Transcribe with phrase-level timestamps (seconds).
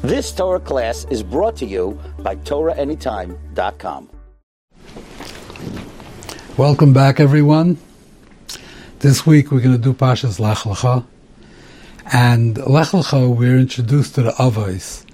[0.00, 4.10] This Torah class is brought to you by TorahAnytime.com.
[6.56, 7.78] Welcome back, everyone.
[8.98, 11.04] This week we're going to do Parshas Lech Lecha.
[12.12, 15.04] And Lech Lecha, we're introduced to the Avos.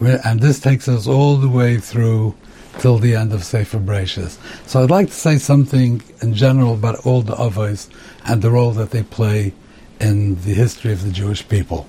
[0.00, 2.34] And this takes us all the way through
[2.78, 4.38] till the end of Sefer Bereshis.
[4.68, 7.88] So I'd like to say something in general about all the Avos
[8.26, 9.54] and the role that they play
[9.98, 11.86] in the history of the Jewish people.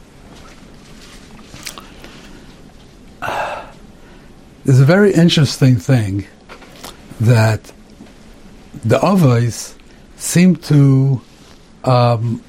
[4.68, 6.28] There's a very interesting thing
[7.22, 7.72] that
[8.84, 9.76] the Avos
[10.18, 11.22] seem to
[11.86, 12.44] um,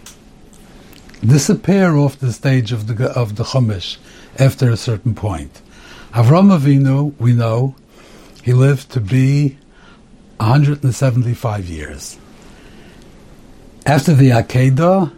[1.25, 3.99] disappear off the stage of the of the Chumash
[4.37, 5.63] after a certain point.
[6.13, 7.77] Avram Avinu, we know,
[8.43, 9.57] he lived to be
[10.39, 12.19] 175 years.
[13.87, 15.13] After the Akedah,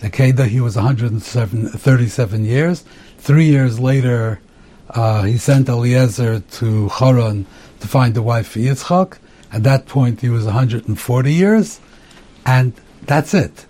[0.00, 2.84] the Akedah, he was 137 years.
[3.16, 4.38] Three years later,
[4.94, 7.46] uh, he sent Eliezer to Haran
[7.80, 9.18] to find a wife for Yitzchak.
[9.52, 11.80] At that point, he was 140 years,
[12.46, 13.66] and that's it.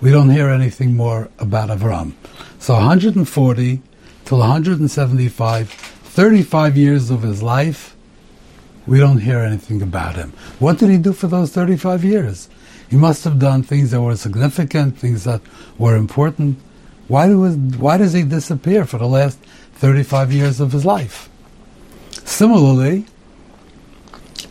[0.00, 2.12] We don't hear anything more about Avram.
[2.58, 3.82] So 140
[4.24, 7.96] till 175, 35 years of his life,
[8.86, 10.32] we don't hear anything about him.
[10.58, 12.48] What did he do for those 35 years?
[12.90, 15.40] He must have done things that were significant, things that
[15.78, 16.58] were important.
[17.08, 19.38] Why, do, why does he disappear for the last
[19.82, 21.28] 35 years of his life.
[22.24, 23.04] Similarly,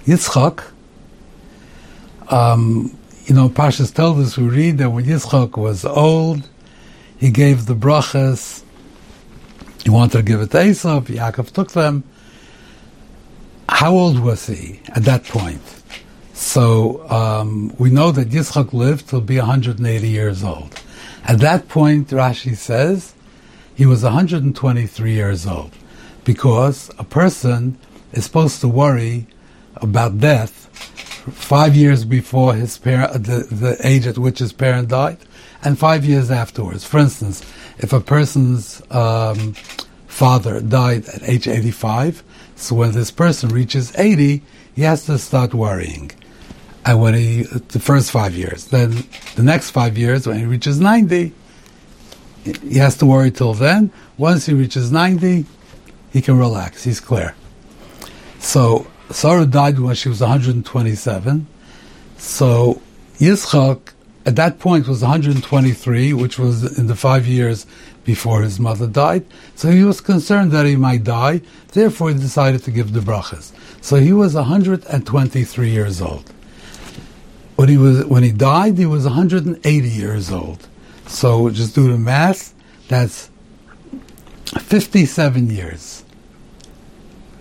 [0.05, 0.61] Yitzchak,
[2.27, 6.49] um, you know, Parshas tells us, we read that when Yitzchak was old,
[7.17, 8.61] he gave the brachas,
[9.85, 12.03] he wanted to give it to Esav, Yaakov took them.
[13.69, 15.61] How old was he at that point?
[16.33, 20.77] So um, we know that Yitzchak lived to be 180 years old.
[21.23, 23.13] At that point, Rashi says,
[23.81, 25.71] he was 123 years old
[26.23, 27.79] because a person
[28.13, 29.25] is supposed to worry
[29.77, 30.67] about death
[31.33, 35.17] five years before his parent, the, the age at which his parent died,
[35.63, 36.83] and five years afterwards.
[36.83, 37.41] For instance,
[37.79, 39.53] if a person's um,
[40.05, 42.23] father died at age 85,
[42.55, 44.43] so when this person reaches 80,
[44.75, 46.11] he has to start worrying.
[46.85, 50.79] And when he, the first five years, then the next five years, when he reaches
[50.79, 51.33] 90,
[52.43, 53.91] he has to worry till then.
[54.17, 55.45] Once he reaches 90,
[56.11, 56.83] he can relax.
[56.83, 57.35] He's clear.
[58.39, 61.47] So Sarah died when she was 127.
[62.17, 62.81] So
[63.19, 63.93] Yitzchak
[64.25, 67.65] at that point was 123, which was in the five years
[68.03, 69.25] before his mother died.
[69.55, 71.41] So he was concerned that he might die.
[71.71, 73.51] Therefore, he decided to give the brachas.
[73.81, 76.31] So he was 123 years old.
[77.55, 80.67] When he was when he died, he was 180 years old.
[81.11, 82.53] So just do the math.
[82.87, 83.29] That's
[84.59, 86.03] 57 years.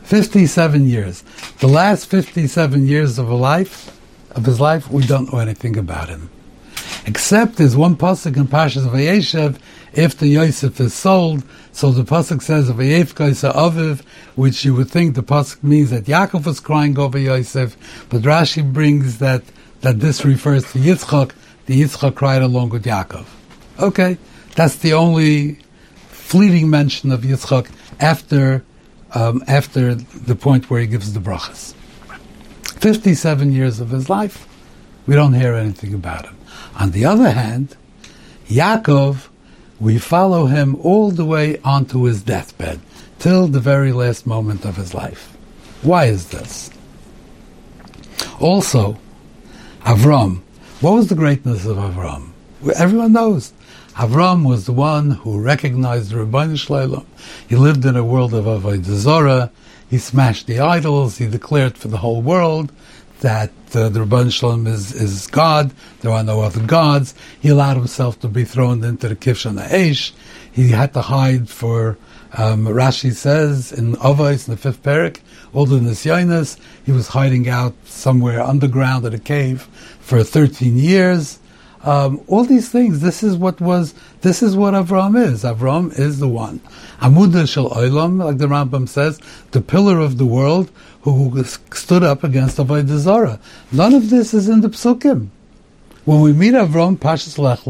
[0.03, 1.22] 57 years.
[1.60, 3.97] The last 57 years of a life,
[4.32, 6.31] of his life, we don't know anything about him.
[7.06, 9.58] Except there's one pasuk in Parshas Vayeshev,
[9.92, 14.02] if the Yosef is sold, so the pasuk says Vayevkaisa Aviv,
[14.34, 17.76] which you would think the pasuk means that Yaakov was crying over Yosef,
[18.08, 19.42] but Rashi brings that
[19.81, 21.32] that this refers to Yitzchak,
[21.66, 23.26] the Yitzchak cried along with Yaakov.
[23.80, 24.18] Okay,
[24.56, 25.58] that's the only
[26.08, 28.64] fleeting mention of Yitzchak after
[29.14, 31.74] um, after the point where he gives the brachas.
[32.78, 34.46] Fifty-seven years of his life,
[35.06, 36.36] we don't hear anything about him.
[36.78, 37.76] On the other hand,
[38.48, 39.28] Yaakov,
[39.80, 42.80] we follow him all the way onto his deathbed
[43.19, 45.36] till the very last moment of his life.
[45.82, 46.70] Why is this?
[48.38, 48.98] Also,
[49.82, 50.42] Avram.
[50.80, 52.30] What was the greatness of Avram?
[52.76, 53.52] Everyone knows.
[53.94, 57.06] Avram was the one who recognized Ribbono Shel Olam.
[57.48, 59.50] He lived in a world of Avodah.
[59.88, 61.18] He smashed the idols.
[61.18, 62.72] He declared for the whole world
[63.20, 65.72] that uh, the Ribbono Shel Olam is, is God.
[66.00, 67.14] There are no other gods.
[67.40, 70.12] He allowed himself to be thrown into the Kivshan Aish.
[70.52, 71.98] He had to hide for,
[72.38, 75.20] um, Rashi says in Avos, in the fifth parak,
[75.52, 79.62] all the Nisyanis, he was hiding out somewhere underground in a cave
[80.00, 81.40] for 13 years.
[81.82, 83.00] Um, all these things.
[83.00, 83.94] This is what was.
[84.21, 85.44] This is what Avram is.
[85.44, 86.61] Avram is the one.
[87.00, 89.19] Amudah shel Olam, like the Rambam says,
[89.53, 90.71] the pillar of the world
[91.03, 93.41] who stood up against Avodah Zarah.
[93.73, 95.29] None of this is in the Psukim.
[96.05, 97.61] When we meet Avram Parshas Lech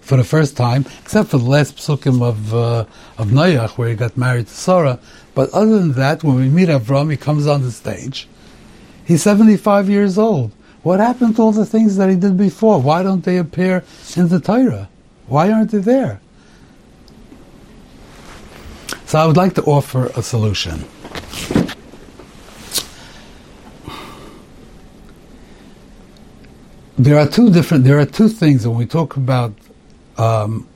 [0.00, 2.84] for the first time, except for the last Psukim of uh,
[3.18, 5.00] of Noach, where he got married to Sarah,
[5.34, 8.28] but other than that, when we meet Avram, he comes on the stage.
[9.04, 10.52] He's seventy five years old.
[10.82, 12.80] What happened to all the things that he did before?
[12.80, 13.84] Why don't they appear
[14.16, 14.88] in the Torah?
[15.26, 16.20] Why aren't they there?
[19.04, 20.84] So I would like to offer a solution.
[26.96, 27.84] There are two different.
[27.84, 29.52] There are two things when we talk about.
[30.18, 30.68] Um,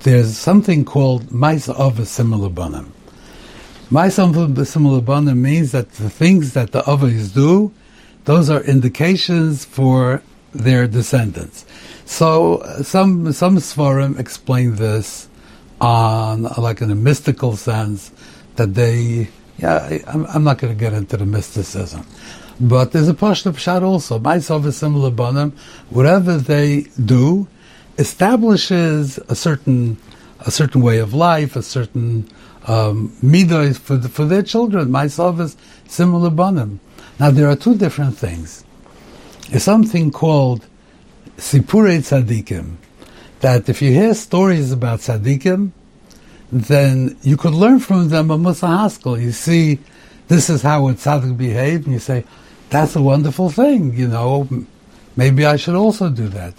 [0.00, 2.86] there's something called Maisa of a siman labanim.
[3.90, 7.72] Maisa of a siman labanim means that the things that the avos do,
[8.28, 10.22] those are indications for
[10.52, 11.64] their descendants.
[12.04, 15.28] So some some svarim explain this
[15.80, 18.12] on like in a mystical sense
[18.56, 19.28] that they.
[19.56, 22.06] Yeah, I'm, I'm not going to get into the mysticism,
[22.60, 24.18] but there's a pashto pshat also.
[24.18, 25.52] Myself is siman labanim.
[25.88, 27.48] Whatever they do
[27.96, 29.96] establishes a certain
[30.40, 32.28] a certain way of life, a certain
[32.66, 34.90] um, midah for the, for their children.
[34.90, 35.56] Myself is
[35.88, 36.78] siman labanim.
[37.18, 38.64] Now there are two different things.
[39.50, 40.66] There's something called
[41.36, 42.76] Sipurei Tzadikim,
[43.40, 45.72] that if you hear stories about Tzadikim,
[46.50, 49.20] then you could learn from them a mussar haskel.
[49.20, 49.78] You see,
[50.28, 52.24] this is how a Tzadik behaved, and you say,
[52.70, 54.48] that's a wonderful thing, you know,
[55.16, 56.54] maybe I should also do that.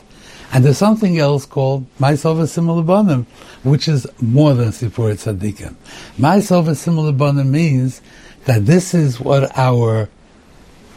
[0.51, 3.25] And there's something else called myself a
[3.63, 5.75] which is more than Sipurei Tzadikim.
[6.17, 8.01] Myself a means
[8.45, 10.09] that this is what our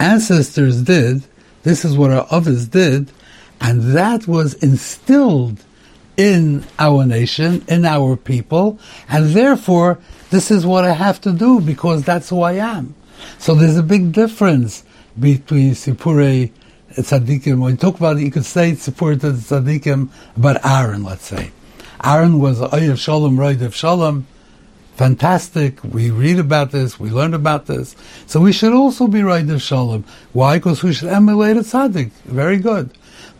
[0.02, 1.22] ancestors did,
[1.62, 3.12] this is what our others did,
[3.60, 5.64] and that was instilled
[6.16, 8.78] in our nation, in our people,
[9.08, 9.98] and therefore
[10.30, 12.94] this is what I have to do because that's who I am.
[13.38, 14.84] So there's a big difference
[15.18, 16.50] between Sipurei
[16.94, 17.60] Tzadikim.
[17.60, 21.52] When you talk about it, you could say Sipurei Tzadikim about Aaron, let's say.
[22.04, 24.26] Aaron was of Shalom, Rodef Shalom,
[24.94, 25.82] fantastic.
[25.84, 27.96] We read about this, we learn about this.
[28.26, 30.04] So we should also be Rodef Shalom.
[30.32, 30.58] Why?
[30.58, 32.10] Because we should emulate a Tzaddik.
[32.24, 32.90] Very good.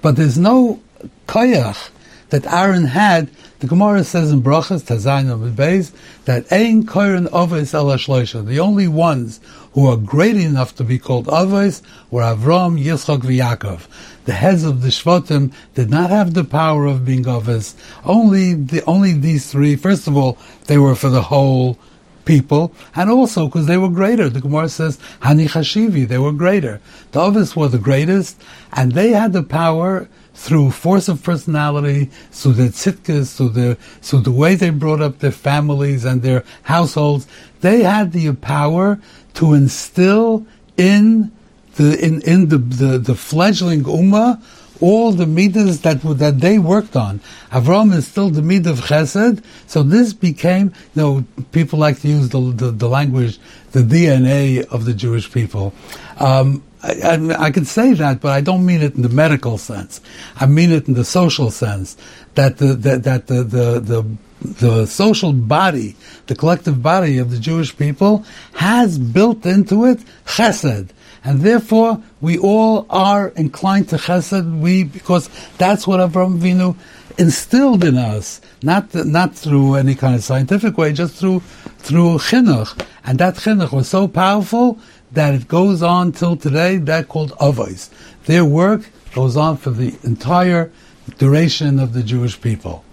[0.01, 0.81] But there's no
[1.27, 1.91] koyach
[2.31, 3.31] that Aaron had.
[3.63, 5.93] The Gemara says in Brachas, Tazayin Beis,
[6.25, 7.97] that Ein Koyrin Ovis El
[8.45, 9.39] The only ones
[9.75, 11.81] who are great enough to be called Ovis
[12.11, 13.83] were Avram, Yitzchak, Yaakov.
[14.25, 17.77] The heads of the Shvatim did not have the power of being Ovis.
[18.05, 19.77] Only the only these three.
[19.77, 21.79] First of all, they were for the whole
[22.25, 24.29] people, and also because they were greater.
[24.29, 26.81] The Gemara says, Hani Chashivi, they were greater.
[27.13, 28.43] The Ovis were the greatest,
[28.73, 34.21] and they had the power through force of personality, through their tzitkas, through the, through
[34.21, 37.27] the way they brought up their families and their households.
[37.61, 39.01] They had the power
[39.35, 40.47] to instill
[40.77, 41.31] in
[41.77, 44.43] the, in, in the, the, the fledgling ummah
[44.83, 47.21] all the midas that that they worked on.
[47.53, 50.75] Avram is still the mid of Chesed, so this became.
[50.95, 53.39] You know, people like to use the the, the language,
[53.71, 55.73] the DNA of the Jewish people.
[56.19, 59.59] Um, I, I, I can say that, but I don't mean it in the medical
[59.59, 60.01] sense.
[60.37, 61.97] I mean it in the social sense
[62.35, 65.95] that the that, that the, the the the social body,
[66.27, 68.25] the collective body of the Jewish people,
[68.55, 70.91] has built into it chesed
[71.25, 74.61] and therefore we all are inclined to chesed.
[74.61, 75.29] We because
[75.59, 76.77] that's what Avraham Avinu
[77.19, 81.41] instilled in us, not not through any kind of scientific way, just through
[81.79, 84.79] through chinuch, and that chinuch was so powerful
[85.13, 86.77] that it goes on till today.
[86.79, 87.91] That called avos.
[88.25, 88.83] Their work
[89.15, 90.71] goes on for the entire
[91.19, 92.85] duration of the Jewish people.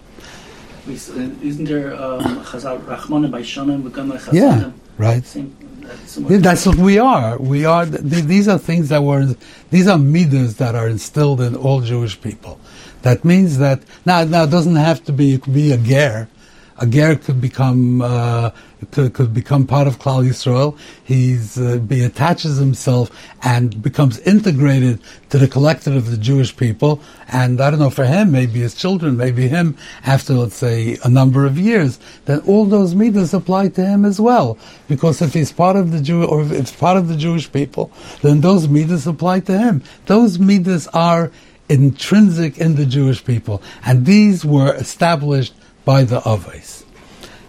[0.88, 2.44] Isn't there um,
[2.86, 3.32] Rahman and
[4.32, 5.24] Yeah, right.
[5.24, 5.56] Same
[6.14, 7.38] that's what we are.
[7.38, 7.86] We are.
[7.86, 9.34] These are things that were.
[9.70, 12.60] These are midas that are instilled in all Jewish people.
[13.02, 14.24] That means that now.
[14.24, 15.34] Now it doesn't have to be.
[15.34, 16.28] It could be a ger
[16.80, 18.50] a ger could become uh,
[18.90, 20.78] could, could, become part of Klal Yisrael.
[21.04, 23.10] He's uh, he attaches himself
[23.42, 27.02] and becomes integrated to the collective of the Jewish people.
[27.28, 31.08] And I don't know for him, maybe his children, maybe him after let's say a
[31.08, 31.98] number of years.
[32.24, 34.58] Then all those midas apply to him as well,
[34.88, 37.92] because if he's part of the Jew or if it's part of the Jewish people,
[38.22, 39.82] then those midas apply to him.
[40.06, 41.30] Those midas are
[41.68, 45.54] intrinsic in the Jewish people, and these were established
[45.90, 46.84] by the Avos.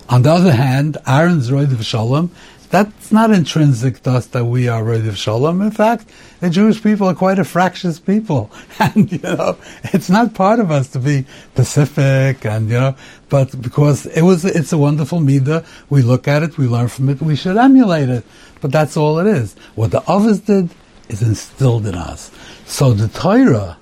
[0.10, 2.32] On the other hand, Aaron's Rodef Shalom,
[2.72, 5.62] that's not intrinsic to us that we are Rodef Shalom.
[5.62, 8.50] In fact, the Jewish people are quite a fractious people.
[8.80, 9.58] And, you know,
[9.94, 12.96] it's not part of us to be pacific and, you know,
[13.30, 17.10] but because it was, it's a wonderful midah, we look at it, we learn from
[17.10, 18.24] it, we should emulate it.
[18.60, 19.56] But that's all it is.
[19.76, 20.72] What the others did
[21.10, 22.32] is instilled in us.
[22.66, 23.78] So the Torah,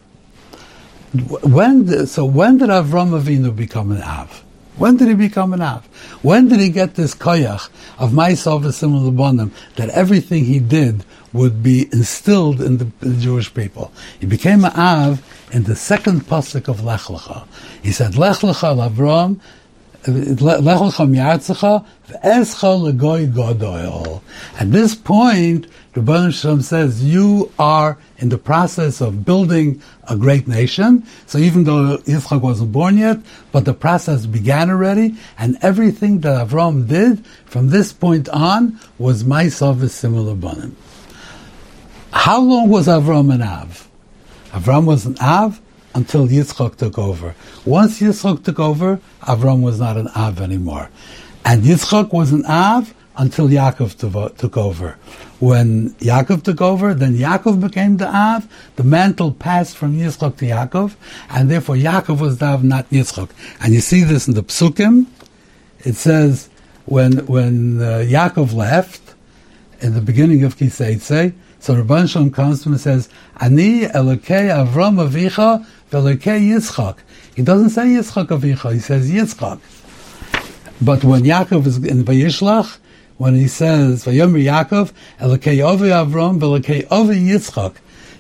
[1.55, 4.43] when so when did Avram Avinu become an Av?
[4.79, 5.85] When did he become an Av?
[6.21, 11.61] When did he get this koyach of Ma'asav V'Simul Bonim that everything he did would
[11.61, 13.91] be instilled in the, in the, Jewish people?
[14.21, 15.21] He became an Av
[15.51, 17.45] in the second pasuk of Lech Lecha.
[17.83, 19.41] He said, Lech Lecha Avram,
[24.59, 30.15] At this point, Ribbono Shel Olam says, you are in the process of building a
[30.15, 31.03] great nation.
[31.25, 33.17] So even though Yitzchak wasn't born yet,
[33.51, 39.23] but the process began already, and everything that Avram did from this point on was
[39.23, 40.73] Maisav siman laBanim.
[42.11, 43.87] How long was Avram an Av?
[44.51, 45.59] Avram was an Av
[45.95, 47.33] until Yitzchak took over.
[47.65, 50.89] Once Yitzchak took over, Avram was not an Av anymore.
[51.43, 54.97] And Yitzchak was an Av until Yaakov took over.
[55.39, 58.47] When Yaakov took over, then Yaakov became the Av.
[58.75, 60.95] The mantle passed from Yitzchak to Yaakov,
[61.29, 63.29] and therefore Yaakov was the Av, not Yitzchak.
[63.61, 65.05] And you see this in the Psukim.
[65.79, 66.49] It says
[66.85, 69.13] when when uh, Yaakov left
[69.79, 73.81] in the beginning of Kiseitse, so Ribbono Shel Olam comes to him and says, "Ani
[73.81, 76.97] Elokei Avram Avicha v'Elokei Yitzchak."
[77.35, 79.59] He doesn't say Yitzchak Avicha; he says Yitzchak.
[80.81, 82.77] But when Yaakov is in Vayishlach,
[83.19, 87.75] when he says Vayomer Yaakov Elokei Ovi Avram v'Elokei Ovi Yitzchak,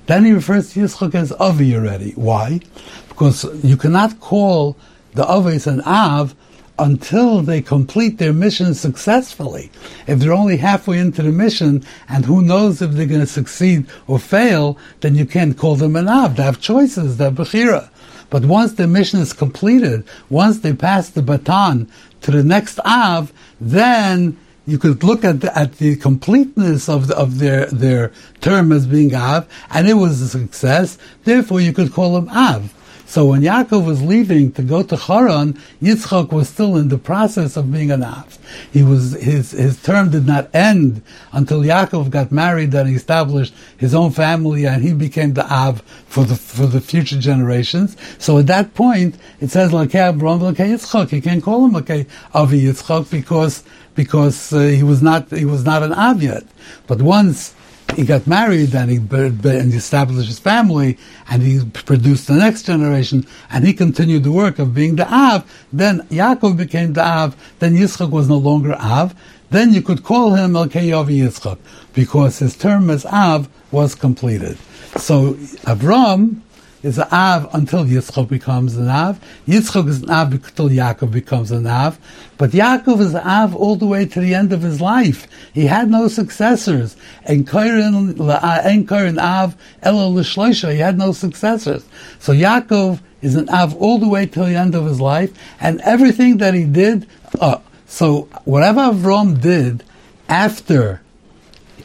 [0.05, 2.11] then he refers to Yitzchak as Avi already.
[2.11, 2.59] Why?
[3.07, 4.77] Because you cannot call
[5.13, 6.35] the Avis an Av
[6.77, 9.71] until they complete their mission successfully.
[10.05, 13.85] If they're only halfway into the mission, and who knows if they're going to succeed
[14.07, 16.35] or fail, then you can't call them an Av.
[16.35, 17.89] They have choices, they're Bechira.
[18.29, 21.89] But once the mission is completed, once they pass the baton
[22.21, 24.37] to the next Av, then
[24.69, 28.11] you could look at the, at the completeness of the, of their their
[28.41, 30.97] term as being Av, and it was a success.
[31.23, 32.73] Therefore, you could call them Av.
[33.09, 37.57] So when Yaakov was leaving to go to Haran, Yitzchak was still in the process
[37.57, 38.37] of being an Av.
[38.71, 43.51] He was his his term did not end until Yaakov got married and he established
[43.77, 47.97] his own family and he became the Av for the for the future generations.
[48.19, 51.11] So at that point, it says like Abraham, like Yitzchak.
[51.11, 53.63] You can't call him like Avi Yitzchak because
[53.99, 56.45] because uh, he was not he was not an Av yet.
[56.87, 57.53] But once
[57.97, 60.97] he got married and he, and he established his family
[61.29, 65.43] and he produced the next generation and he continued the work of being the Av.
[65.73, 67.35] Then Yaakov became the Av.
[67.59, 69.13] Then Yitzchak was no longer Av.
[69.49, 71.57] Then you could call him Elokei Avi Yitzchak
[71.93, 74.57] because his term as Av was completed.
[74.95, 75.33] So
[75.73, 76.41] Avram
[76.81, 79.19] is an Av until Yitzchak becomes an Av.
[79.47, 81.99] Yitzchak is an Av until Yaakov becomes an Av.
[82.37, 85.27] But Yaakov is an Av all the way to the end of his life.
[85.53, 86.95] He had no successors.
[87.25, 91.85] And Kairin Av Elo L'Shloisha, he had no successors.
[92.19, 95.37] So Yaakov is an Av all the way till the end of his life.
[95.59, 97.07] And everything that he did,
[97.39, 99.83] uh, so whatever Avram did
[100.29, 101.01] after,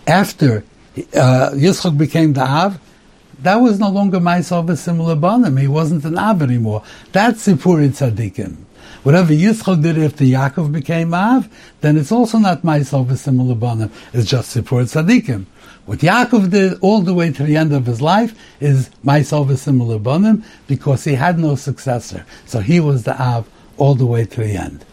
[0.06, 0.64] after
[0.96, 2.78] uh, Yitzchak became the Av,
[3.44, 5.60] that was no longer Ma'asav siman laBanim.
[5.60, 6.82] He wasn't an Av anymore.
[7.12, 8.56] That's Sipuri Tzadikim.
[9.02, 11.48] Whatever Yitzchak did after Yaakov became Av,
[11.80, 13.90] then it's also not Ma'asav siman laBanim.
[14.12, 15.44] It's just Sipuri Tzadikim.
[15.86, 20.00] What Yaakov did all the way to the end of his life is Ma'asav siman
[20.00, 22.24] laBanim because he had no successor.
[22.46, 24.84] So he was the Av all the way to the end.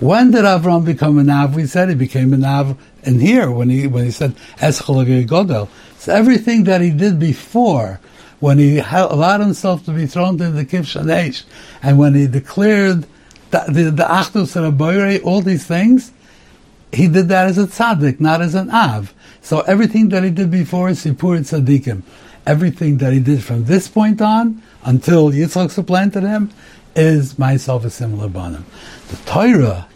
[0.00, 1.54] When did Avram become an Av?
[1.54, 5.68] We said he became an Av in here when he when he said Eschol Godel.
[6.04, 7.98] So everything that he did before,
[8.38, 11.44] when he allowed himself to be thrown into the Kivshan Aish,
[11.82, 13.06] and when he declared
[13.50, 16.12] the, the, the Achdus all these things,
[16.92, 19.14] he did that as a tzaddik, not as an av.
[19.40, 22.02] So everything that he did before is sipur tzaddikim.
[22.46, 26.50] Everything that he did from this point on until Yitzchak supplanted him
[26.94, 28.64] is myself a siman labanim.
[29.08, 29.88] The Torah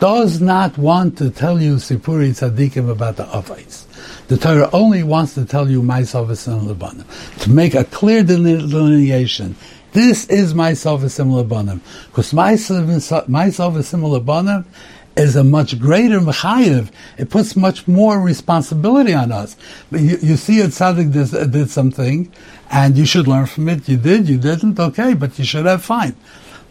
[0.00, 3.83] does not want to tell you sipuri tzaddikim about the avais.
[4.28, 7.04] The Torah only wants to tell you myself a similar banim
[7.40, 9.54] to make a clear delineation.
[9.92, 14.64] This is myself a similar because myself a similar
[15.16, 16.90] is a much greater mechayev.
[17.18, 19.56] It puts much more responsibility on us.
[19.90, 22.32] You, you see a tzaddik did, did something,
[22.70, 23.88] and you should learn from it.
[23.88, 26.16] You did, you didn't, okay, but you should have fine.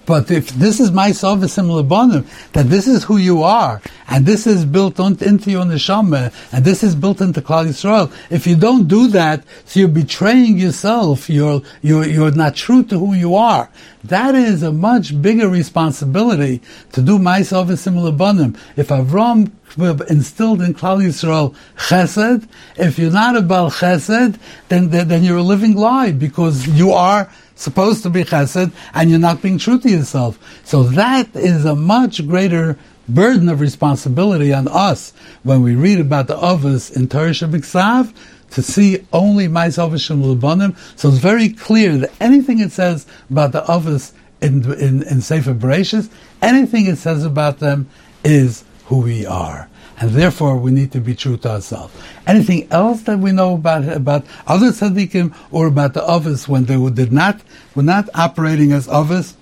[0.06, 4.46] But if this is my siman labonim, that this is who you are, and this
[4.46, 8.56] is built on, into your neshama, and this is built into Klal Yisrael, if you
[8.56, 13.36] don't do that, so you're betraying yourself, you're, you're, you're not true to who you
[13.36, 13.70] are.
[14.04, 18.58] That is a much bigger responsibility to do myself a siman labonim.
[18.76, 24.40] If Avram instilled in Klal Yisrael chesed, if you're not a chesed,
[24.70, 29.20] then, then you're a living lie, because you are supposed to be chesed, and you're
[29.20, 30.40] not being true to yourself.
[30.64, 32.78] So that is a much greater
[33.08, 35.14] burden of responsibility on us
[35.44, 38.14] when we read about the Avos in Torah Shabbat
[38.52, 40.78] to see only myself Shem Lubanim.
[40.98, 45.54] So it's very clear that anything it says about the Avos in, in, in Sefer
[45.54, 46.10] Bereshit,
[46.42, 47.90] anything it says about them
[48.24, 49.70] is who we are.
[50.00, 51.96] And therefore, we need to be true to ourselves.
[52.26, 56.78] Anything else that we know about about other tzaddikim or about the others when they
[56.90, 57.42] did not
[57.76, 59.38] were not operating as others,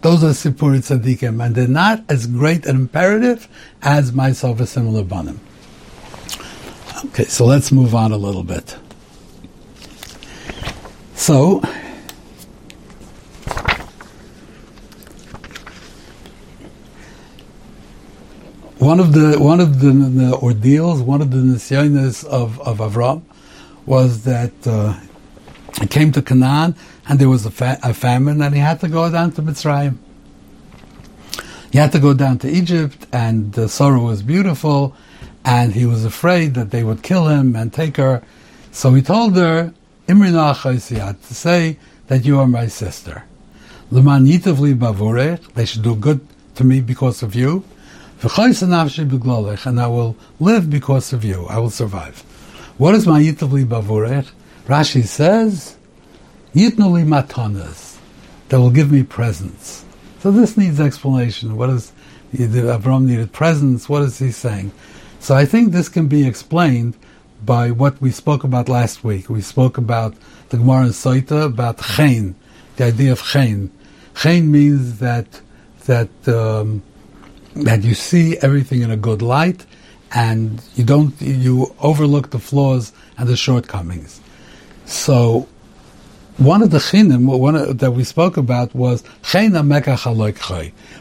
[0.00, 3.46] those are Sipuri tzaddikim, and they're not as great and imperative
[3.82, 5.38] as myself and siman labanim.
[7.06, 8.76] Okay, so let's move on a little bit.
[11.14, 11.62] So,
[18.82, 23.22] one of the one of the, the ordeals, one of the nisyonis of of Avram,
[23.86, 24.94] was that uh,
[25.80, 26.74] he came to Canaan
[27.08, 29.98] and there was a, fa- a, famine, and he had to go down to Mitzrayim.
[31.70, 34.94] He had to go down to Egypt, and the sorrow was beautiful,
[35.44, 38.22] and he was afraid that they would kill him and take her.
[38.70, 39.72] So he told her,
[40.06, 43.24] to say that you are my sister.
[43.90, 44.02] They
[45.66, 46.20] should do good
[46.54, 47.64] to me because of you.
[48.24, 51.46] And I will live because of you.
[51.46, 52.20] I will survive.
[52.78, 54.30] What is my yitavli bavurech?
[54.66, 55.76] Rashi says,
[56.54, 57.98] yitnuli matanas.
[58.48, 59.84] That will give me presents.
[60.20, 61.56] So this needs explanation.
[61.56, 61.92] What is
[62.32, 63.88] Avram needed presents?
[63.88, 64.70] What is he saying?
[65.18, 66.96] So I think this can be explained
[67.44, 69.28] by what we spoke about last week.
[69.28, 70.14] We spoke about
[70.50, 72.36] the Gemara Soita about chen,
[72.76, 73.72] the idea of chen.
[74.14, 75.40] Chen means that
[75.86, 76.82] that um,
[77.54, 79.66] that you see everything in a good light
[80.14, 84.20] and you don't you overlook the flaws and the shortcomings.
[84.84, 85.48] So
[86.38, 89.02] one of the chinim one of, that we spoke about was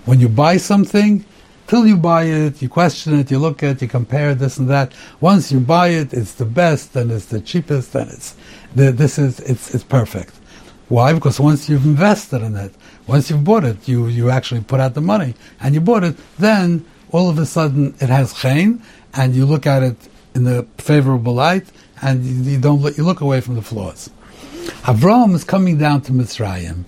[0.05, 1.25] when you buy something
[1.67, 4.70] till you buy it you question it you look at it you compare this and
[4.70, 4.93] that.
[5.20, 8.36] Once you buy it it's the best and it's the cheapest and it's
[8.75, 10.36] the, this is it's it's perfect.
[10.89, 11.13] Why?
[11.13, 12.74] Because once you've invested in it
[13.12, 16.15] once you've bought it, you, you actually put out the money and you bought it,
[16.39, 18.82] then all of a sudden it has chen
[19.13, 19.98] and you look at it
[20.34, 21.68] in the favorable light
[22.01, 24.09] and you, you don't look, you look away from the flaws.
[24.83, 26.86] Avram is coming down to Mitzrayim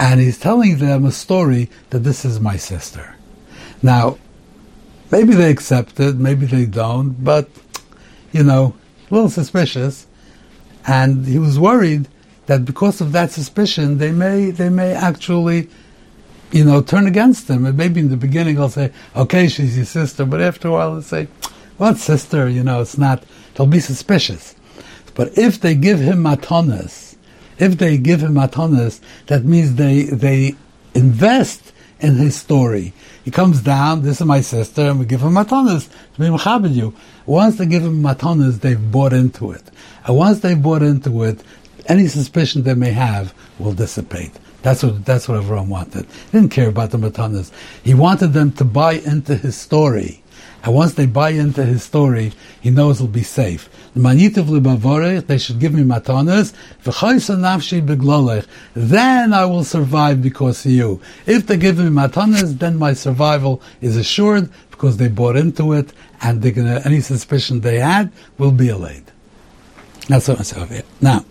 [0.00, 3.14] and he's telling them a story that this is my sister.
[3.82, 4.16] Now,
[5.12, 7.50] maybe they accept it, maybe they don't, but,
[8.32, 8.74] you know,
[9.10, 10.06] a little suspicious.
[10.86, 12.08] And he was worried
[12.46, 15.68] that because of that suspicion, they may they may actually,
[16.52, 17.66] you know, turn against them.
[17.66, 20.92] And maybe in the beginning they'll say, "Okay, she's your sister," but after a while
[20.92, 21.28] they'll say,
[21.76, 23.22] "What sister?" You know, it's not.
[23.54, 24.54] They'll be suspicious.
[25.14, 27.16] But if they give him matonas,
[27.58, 30.54] if they give him matonas, that means they they
[30.94, 32.92] invest in his story.
[33.24, 36.92] He comes down, this is my sister, and we give him matonas to be.
[37.24, 39.62] Once they give him matonas, they've bought into it.
[40.06, 41.42] And once they've bought into it,
[41.88, 44.32] any suspicion they may have will dissipate.
[44.62, 46.06] That's what that's what Avram wanted.
[46.06, 47.52] He didn't care about the matanas.
[47.84, 50.22] He wanted them to buy into his story.
[50.64, 53.68] And once they buy into his story, he knows he'll be safe.
[53.94, 56.52] They should give me matanas.
[58.74, 61.00] Then I will survive because of you.
[61.26, 65.92] If they give me matanas, then my survival is assured because they bought into it,
[66.20, 69.04] and gonna, any suspicion they had will be allayed.
[70.08, 70.82] That's what I say.
[71.00, 71.24] Now.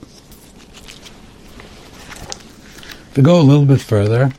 [3.15, 4.32] To go a little bit further,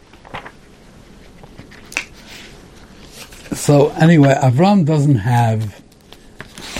[3.52, 5.82] so anyway, Avram doesn't have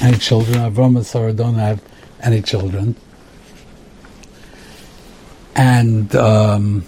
[0.03, 0.57] any children.
[0.57, 1.83] Avram and Sarah don't have
[2.23, 2.97] any children,
[5.55, 6.87] and um,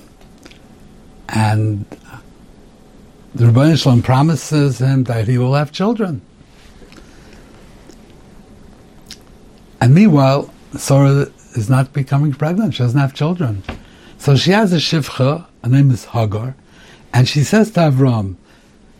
[1.30, 1.86] and
[3.34, 6.20] the Ribbono Shel Olam promises him that he will have children.
[9.80, 12.74] And meanwhile, Sarah is not becoming pregnant.
[12.74, 13.62] She doesn't have children.
[14.18, 16.56] So she has a shivcha, her name is Hagar,
[17.14, 18.34] and she says to Avram,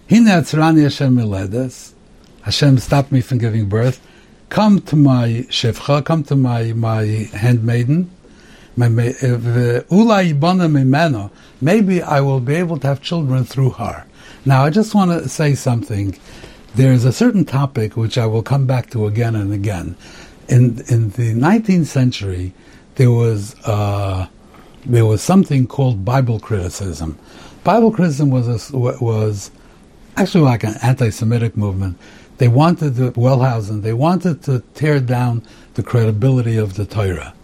[0.08, 1.94] Hine atzrani Hashem miledes,
[2.42, 4.00] Hashem stopped me from giving birth,
[4.48, 7.02] come to my shivcha, come to my, my
[7.34, 8.10] handmaiden,
[8.76, 9.12] maybe
[12.02, 14.06] I will be able to have children through her.
[14.44, 16.16] Now, I just want to say something.
[16.76, 19.96] There is a certain topic which I will come back to again and again.
[20.48, 22.54] In in the 19th century,
[22.94, 24.28] there was uh,
[24.86, 27.18] there was something called Bible criticism.
[27.64, 29.50] Bible criticism was a, was
[30.16, 31.98] actually like an anti-Semitic movement.
[32.38, 33.82] They wanted to Wellhausen.
[33.82, 35.42] They wanted to tear down
[35.74, 37.34] the credibility of the Torah.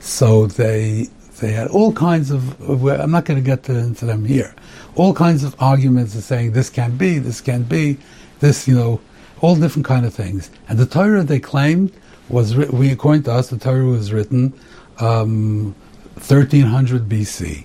[0.00, 1.08] So they
[1.40, 2.60] they had all kinds of.
[2.86, 4.54] I'm not going to get to, into them here.
[4.94, 7.98] All kinds of arguments of saying this can't be, this can't be,
[8.40, 9.00] this you know,
[9.40, 10.50] all different kind of things.
[10.68, 11.92] And the Torah they claimed
[12.28, 14.52] was we according to us the Torah was written
[15.00, 15.74] um,
[16.14, 17.64] 1300 BC.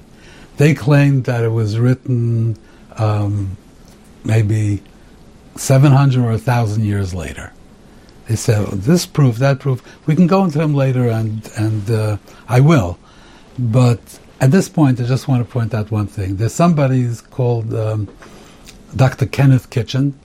[0.58, 2.58] They claimed that it was written
[2.98, 3.58] um,
[4.24, 4.82] maybe
[5.56, 7.54] 700 or 1,000 years later.
[8.28, 9.82] They said, oh, this proof, that proof.
[10.06, 12.18] We can go into them later, and, and uh,
[12.50, 13.00] I will.
[13.58, 16.36] But at this point, I just want to point out one thing.
[16.36, 18.10] There's somebody called um,
[18.96, 19.26] Dr.
[19.26, 20.18] Kenneth Kitchen,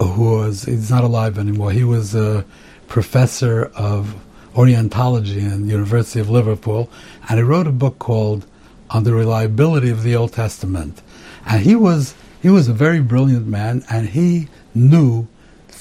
[0.00, 1.72] who was, he's not alive anymore.
[1.72, 2.44] He was a
[2.88, 4.14] professor of
[4.54, 6.90] Orientology in the University of Liverpool,
[7.28, 8.46] and he wrote a book called
[8.90, 11.02] On the Reliability of the Old Testament.
[11.46, 15.28] And he was he was a very brilliant man, and he knew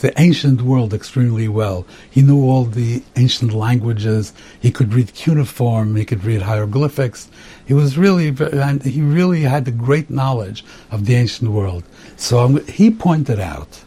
[0.01, 1.86] the ancient world extremely well.
[2.10, 4.34] He knew all the ancient languages.
[4.60, 5.95] He could read cuneiform.
[5.95, 7.29] He could read hieroglyphics.
[7.65, 11.84] He was really, and he really had a great knowledge of the ancient world.
[12.15, 13.84] So I'm, he pointed out,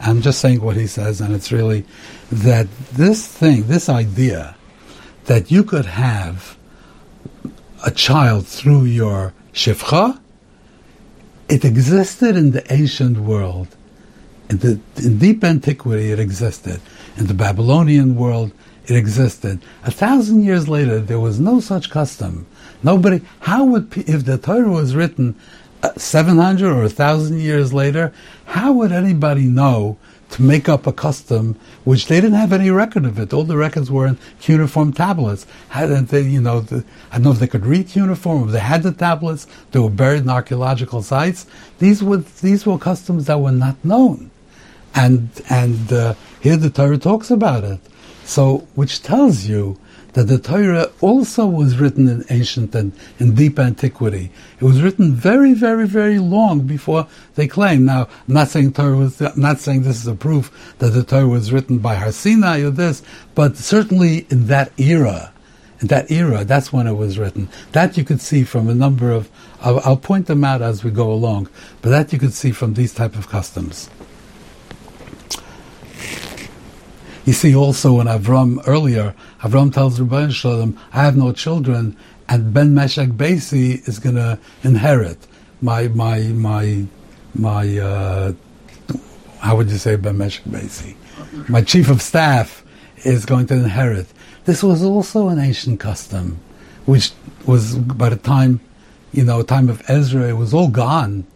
[0.00, 1.84] I'm just saying what he says, and it's really
[2.34, 4.56] that this thing, this idea,
[5.26, 6.56] that you could have
[7.86, 10.18] a child through your shifcha,
[11.48, 13.68] it existed in the ancient world.
[14.50, 16.80] In the in deep antiquity, it existed.
[17.16, 18.50] In the Babylonian world,
[18.86, 19.62] it existed.
[19.84, 22.46] A thousand years later, there was no such custom.
[22.82, 23.20] Nobody.
[23.40, 25.36] How would if the Torah was written
[25.84, 28.12] uh, seven hundred or a thousand years later?
[28.46, 29.98] How would anybody know
[30.34, 33.32] to make up a custom which they didn't have any record of it.
[33.32, 35.46] All the records were in cuneiform tablets.
[35.68, 38.58] Hadn't they, you know, the, I don't know if they could read cuneiform, if they
[38.58, 41.46] had the tablets, they were buried in archaeological sites.
[41.78, 44.32] These were, these were customs that were not known.
[44.96, 47.78] And, and uh, here the Torah talks about it.
[48.24, 49.78] So, which tells you
[50.14, 54.30] that the Torah also was written in ancient and in deep antiquity.
[54.60, 57.84] It was written very, very, very long before they claim.
[57.84, 61.26] Now, I'm not saying Torah was, not saying this is a proof that the Torah
[61.26, 63.02] was written by Har Sinai or this,
[63.34, 65.32] but certainly in that era,
[65.80, 67.48] in that era, that's when it was written.
[67.72, 69.28] That you could see from a number of,
[69.60, 71.48] I'll, I'll point them out as we go along,
[71.82, 73.90] but that you could see from these type of customs.
[77.24, 81.94] You see also in Avram earlier, Avram tells Ribbono Shel Olam, I have no children,
[82.30, 85.18] and Ben Meshach Basi is going to inherit
[85.60, 86.86] my, my, my,
[87.34, 88.32] my, uh,
[89.40, 90.96] how would you say Ben Meshach Basi?
[91.50, 92.64] My chief of staff
[93.04, 94.06] is going to inherit.
[94.46, 96.40] This was also an ancient custom,
[96.86, 97.12] which
[97.44, 98.60] was by the time,
[99.12, 101.26] you know, time of Ezra, it was all gone.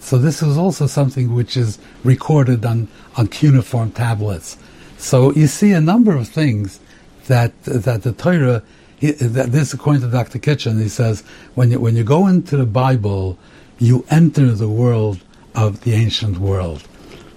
[0.00, 4.56] So this was also something which is recorded on, on cuneiform tablets.
[4.98, 6.80] So you see a number of things
[7.26, 8.62] that that the Torah.
[8.98, 10.38] He, that this, according to Dr.
[10.38, 11.22] Kitchen, he says
[11.54, 13.36] when you, when you go into the Bible,
[13.78, 15.20] you enter the world
[15.54, 16.82] of the ancient world.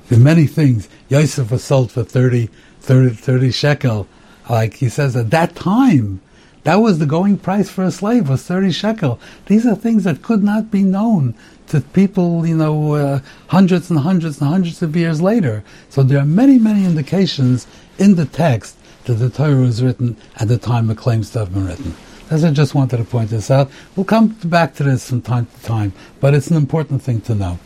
[0.07, 0.87] There are many things.
[1.09, 2.49] Yosef was sold for 30,
[2.79, 4.07] 30, 30 shekel.
[4.49, 6.21] Like he says, at that time,
[6.63, 9.19] that was the going price for a slave was 30 shekel.
[9.45, 11.35] These are things that could not be known
[11.67, 15.63] to people, you know, uh, hundreds and hundreds and hundreds of years later.
[15.89, 18.75] So there are many, many indications in the text
[19.09, 21.95] that the Torah was written at the time it claims to have been written.
[22.29, 23.71] As I just wanted to point this out.
[23.95, 27.33] We'll come back to this from time to time, but it's an important thing to
[27.33, 27.57] know.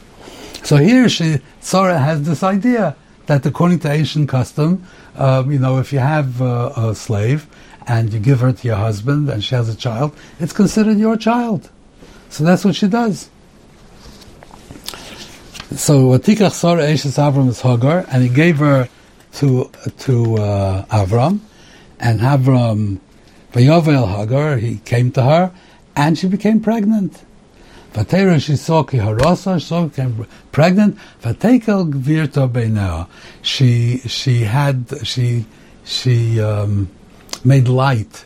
[0.63, 5.79] So here, she, Sarah has this idea that according to Asian custom, um, you know,
[5.79, 7.47] if you have a slave
[7.88, 11.17] and you give her to your husband and she has a child, it's considered your
[11.17, 11.69] child.
[12.29, 13.29] So that's what she does.
[15.75, 18.88] So Watikach Sarah Eshes Avram is Hagar, and he gave her
[19.36, 19.69] to
[20.00, 21.39] to uh, Avram,
[22.00, 23.00] and Avram
[23.54, 25.52] Vayovel Hagar, he came to her,
[25.96, 27.24] and she became pregnant.
[27.93, 30.98] Vatera she saw ki harasa, she became pregnant.
[31.22, 33.08] Vatekel gvirta beinah.
[33.43, 35.46] She she had she
[35.84, 36.89] she um,
[37.43, 38.26] made light.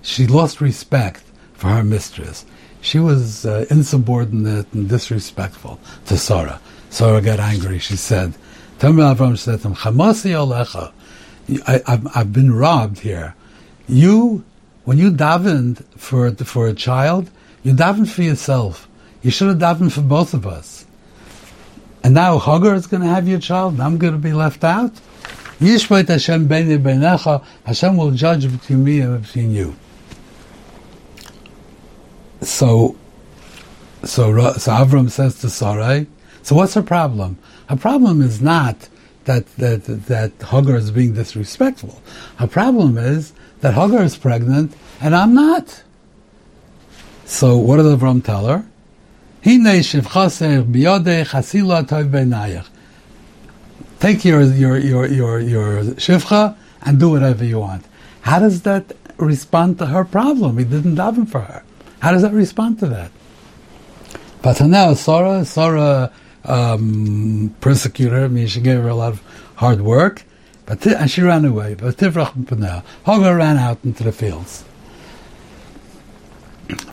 [0.00, 2.46] She lost respect for her mistress.
[2.80, 6.60] She was uh, insubordinate and disrespectful to Sarah.
[6.90, 7.78] Sarah got angry.
[7.78, 8.34] She said,
[8.82, 10.92] Me, Avram said to him, Chamasi Alecha,
[11.66, 13.34] I, have been robbed here.
[13.86, 14.44] You,
[14.84, 17.30] when you davened for, for a child,
[17.62, 18.88] you davened for yourself.
[19.22, 20.84] You should have davened for both of us.
[22.02, 24.64] And now Hagar is going to have your child, and I'm going to be left
[24.64, 24.92] out?
[25.60, 29.76] Yishbait Hashem Beini Beinecha, Hashem will judge between me and between you.
[32.40, 32.96] So,
[34.02, 36.08] so, so Avram says to Sarai,
[36.42, 37.38] so what's her problem?
[37.68, 38.88] Her problem is not
[39.24, 42.02] that that that Hagar is being disrespectful.
[42.36, 45.82] Her problem is that Hagar is pregnant and I'm not.
[47.24, 48.66] So what did Avram tell her?
[54.00, 57.84] Take your your your your your shivcha and do whatever you want.
[58.22, 60.58] How does that respond to her problem?
[60.58, 61.62] He didn't daven for her.
[62.00, 63.10] How does that respond to that?
[64.42, 66.12] But now Sarah, Sarah
[66.44, 69.22] um, persecuted her, I mean, she gave her a lot of
[69.56, 70.24] hard work,
[70.66, 71.74] but and she ran away.
[71.74, 74.64] But Tivrach Panel, Hagar ran out into the fields.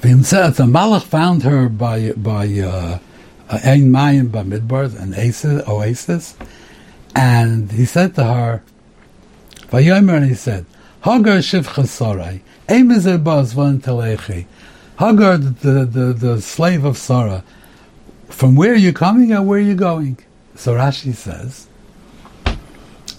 [0.01, 2.99] the Malach found her by by uh,
[3.49, 5.13] Ein Mayim Bamidbar, an
[5.67, 6.35] oasis,
[7.15, 8.63] and he said to her,
[9.71, 10.65] Vayomer, and he said,
[11.03, 12.87] Hagar Shivcha Sarai, Ein
[13.23, 14.45] Baz Van Telechi.
[14.99, 17.43] Hagar, the, the, the slave of Sarah,
[18.29, 20.17] from where are you coming and where are you going?
[20.55, 21.67] So Rashi says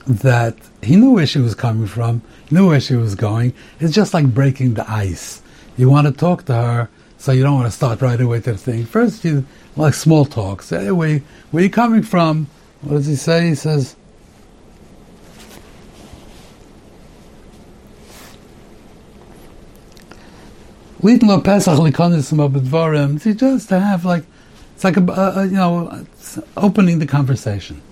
[0.07, 3.53] that he knew where she was coming from, knew where she was going.
[3.79, 5.42] It's just like breaking the ice.
[5.77, 8.53] You want to talk to her, so you don't want to start right away to
[8.53, 8.85] the thing.
[8.85, 9.44] First, you
[9.77, 10.62] like small talk.
[10.62, 12.49] Say, hey, where, where are you coming from?
[12.83, 13.49] What does he say?
[13.49, 13.96] He says,
[21.03, 23.38] b'dvarim.
[23.38, 24.25] Just to have like,
[24.80, 26.06] it's like a, a, a you know,
[26.56, 27.82] opening the conversation.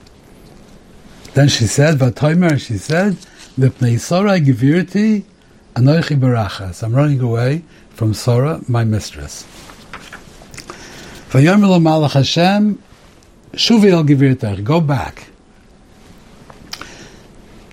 [1.35, 3.18] Then she said, "Vatomer," she said,
[3.59, 5.24] "Mipnei Sora givirti
[5.74, 9.44] anoichi barachas." I'm running away from Sora, my mistress.
[11.29, 12.83] Vayomer lo malach Hashem,
[13.53, 14.64] shuvi el givirtech.
[14.64, 15.27] Go back.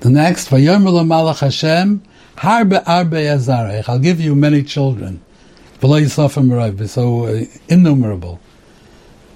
[0.02, 2.04] The next, Vayomer lo malach Hashem,
[2.36, 3.88] harbe arbe yazarech.
[3.88, 5.22] I'll give you many children.
[5.80, 8.42] So uh, innumerable.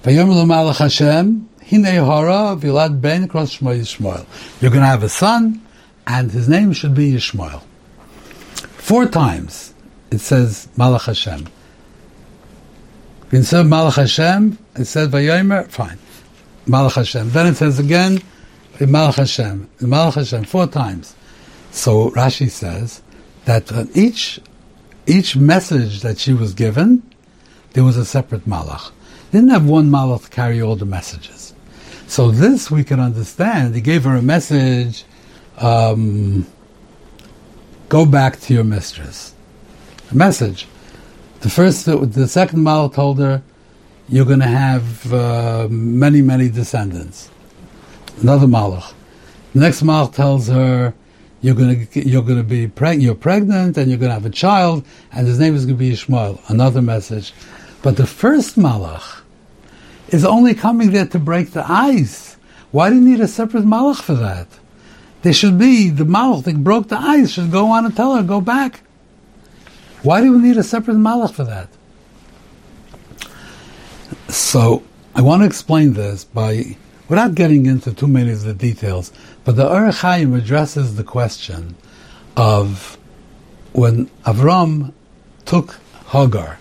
[0.02, 4.24] Vayomer malach Hashem, hine hara vilad ben cross Shmoy Yishmael.
[4.62, 5.60] You're going to have a son,
[6.06, 7.62] and his name should be Yishmael.
[8.78, 9.74] Four times
[10.10, 11.46] it says Malach Hashem.
[13.30, 15.98] Instead of Malach Hashem, it says Vayomer, fine.
[16.66, 17.30] Malach Hashem.
[17.30, 18.22] Then it says again,
[18.80, 19.68] eh, Malach Hashem.
[19.80, 21.14] Malach Hashem, four times.
[21.70, 23.02] So Rashi says
[23.44, 24.40] that each
[25.06, 27.02] each message that she was given,
[27.72, 28.92] there was a separate malach.
[29.32, 31.54] Didn't have one malach to carry all the messages.
[32.06, 33.74] So this we can understand.
[33.74, 35.04] He gave her a message.
[35.58, 36.46] Um,
[37.88, 39.34] go back to your mistress.
[40.10, 40.66] A message.
[41.40, 43.42] The first, the second malach told her,
[44.08, 47.30] you're going to have uh, many, many descendants.
[48.20, 48.92] Another malach.
[49.54, 50.92] The next malach tells her,
[51.42, 54.26] you're going to you're going to be preg- you're pregnant and you're going to have
[54.26, 56.40] a child and his name is going to be Ishmael.
[56.48, 57.32] Another message,
[57.82, 59.22] but the first malach
[60.08, 62.36] is only coming there to break the ice.
[62.70, 64.48] Why do you need a separate malach for that?
[65.22, 68.22] There should be the malach that broke the ice should go on and tell her
[68.22, 68.82] go back.
[70.02, 71.68] Why do we need a separate malach for that?
[74.28, 74.82] So
[75.14, 76.76] I want to explain this by
[77.08, 79.12] without getting into too many of the details,
[79.44, 81.74] but the Or HaChaim addresses the question
[82.36, 82.96] of
[83.72, 84.92] when Avram
[85.44, 85.76] took
[86.08, 86.58] Hagar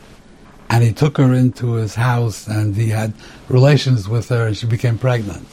[0.70, 3.14] and he took her into his house and he had
[3.48, 5.48] relations with her and she became pregnant.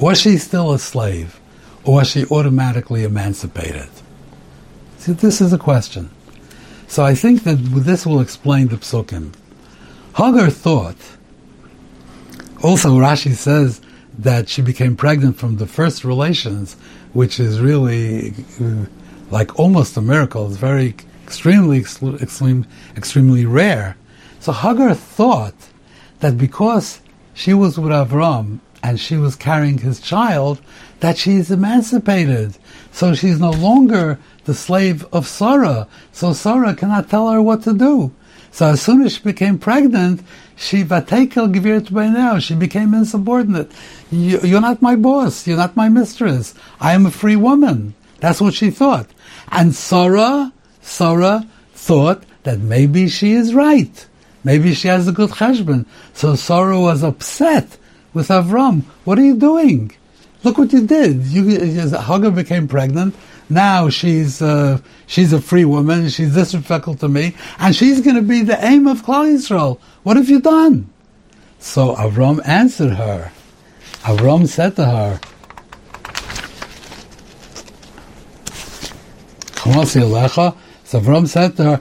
[0.00, 1.40] Was she still a slave
[1.84, 3.88] or was she automatically emancipated?
[4.98, 6.10] See, this is a question.
[6.86, 9.34] So I think that this will explain the psukim.
[10.16, 10.96] Hagar thought,
[12.62, 13.80] also Rashi says
[14.18, 16.74] that she became pregnant from the first relations,
[17.12, 18.34] which is really
[19.30, 20.48] like almost a miracle.
[20.48, 23.96] It's very extremely, extreme, extremely rare.
[24.40, 25.54] So Hagar thought
[26.20, 27.00] that because
[27.34, 30.60] she was with Avram and she was carrying his child,
[31.00, 32.56] that she is emancipated.
[32.92, 35.86] So she's no longer the slave of Sarah.
[36.12, 38.12] So Sarah cannot tell her what to do.
[38.50, 40.22] So as soon as she became pregnant,
[40.56, 42.38] she vatekel gevirt by now.
[42.38, 43.70] She became insubordinate.
[44.10, 45.46] You, you're not my boss.
[45.46, 46.54] You're not my mistress.
[46.80, 47.94] I am a free woman.
[48.20, 49.06] That's what she thought.
[49.52, 54.07] And Sarah, Sarah thought that maybe she is right.
[54.44, 55.86] Maybe she has a good husband.
[56.14, 57.76] So Sarah was upset
[58.14, 58.82] with Avram.
[59.04, 59.92] What are you doing?
[60.44, 61.26] Look what you did.
[61.26, 61.44] You,
[61.98, 63.14] Hagar became pregnant.
[63.50, 66.08] Now she's uh, she's a free woman.
[66.10, 69.80] She's disrespectful to me, and she's going to be the aim of Klal Yisrael.
[70.02, 70.90] What have you done?
[71.58, 73.32] So Avram answered her.
[74.02, 75.20] Avram said to her,
[80.84, 81.80] So Avram said to her,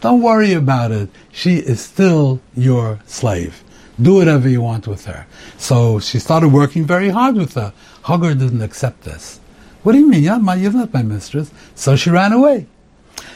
[0.00, 1.08] Don't worry about it.
[1.32, 3.62] She is still your slave.
[4.00, 5.26] Do whatever you want with her.
[5.56, 7.72] So she started working very hard with her.
[8.04, 9.40] Hagar didn't accept this.
[9.82, 10.22] What do you mean?
[10.22, 11.50] You're, my, you're not my mistress.
[11.74, 12.66] So she ran away.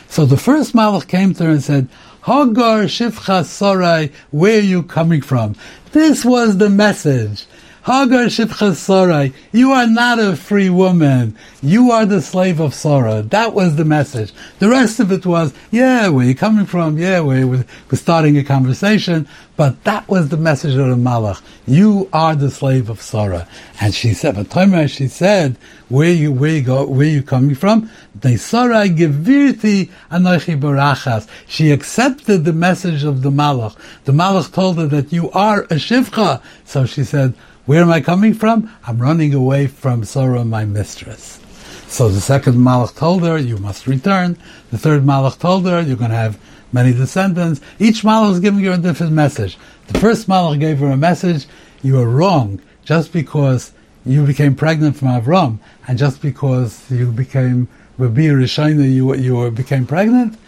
[0.09, 1.88] So the first Malach came to her and said,
[2.25, 5.57] Hagar Shifcha Sarai, where are you coming from?
[5.92, 7.46] This was the message.
[7.90, 11.37] You are not a free woman.
[11.61, 13.22] You are the slave of Sarah.
[13.22, 14.33] That was the message.
[14.61, 16.98] The rest of it was, yeah, where you're coming from?
[16.98, 19.26] Yeah, we we're, starting a conversation.
[19.57, 21.42] But that was the message of the Malach.
[21.66, 23.48] You are the slave of Sarah.
[23.81, 25.57] And she said, but Tomer, she said,
[25.88, 27.90] where you, where you go, where you coming from?
[28.14, 31.29] They Sarai gevirti anochi barachas.
[31.48, 33.76] She accepted the message of the Malach.
[34.05, 36.40] The Malach told her that you are a Shivcha.
[36.64, 37.35] So she said,
[37.66, 38.70] where am I coming from?
[38.87, 41.40] I'm running away from Sarah, my mistress.
[41.87, 44.38] So the second Malach told her, you must return.
[44.70, 46.38] The third Malach told her, you're going to have
[46.73, 47.61] many descendants.
[47.79, 49.59] Each Malach is giving her a different message.
[49.88, 51.46] The first Malach gave her a message,
[51.83, 53.73] you are wrong, just because
[54.07, 57.68] you became pregnant from Avram, and just because you became
[57.99, 60.38] Rabbi Rishayna, you, you became pregnant,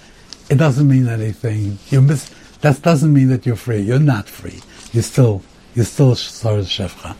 [0.48, 1.78] it doesn't mean anything.
[1.88, 3.80] You miss, that doesn't mean that you're free.
[3.80, 4.60] You're not free.
[4.92, 5.42] You're still,
[5.74, 7.16] you're still Sarah Shevcha.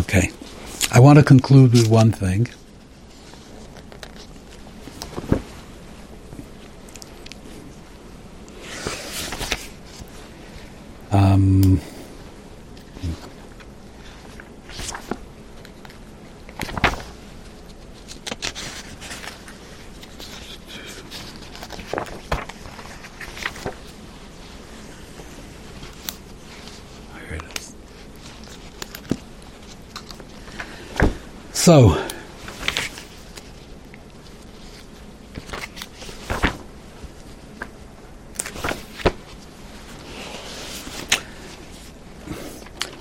[0.00, 0.30] Okay.
[0.92, 2.48] I want to conclude with one thing.
[11.10, 11.80] Um,
[27.28, 27.74] here it is.
[31.64, 31.96] So,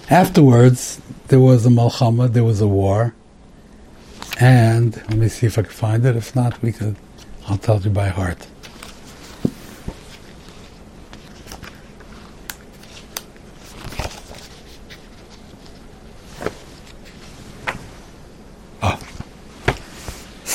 [0.09, 3.13] Afterwards, there was a malchama, there was a war,
[4.39, 6.15] and let me see if I can find it.
[6.15, 6.95] If not, we could.
[7.49, 8.47] I'll tell you by heart.